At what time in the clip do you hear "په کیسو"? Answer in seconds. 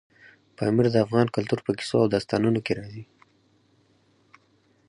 1.63-1.95